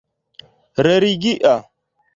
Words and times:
religia 0.87 1.57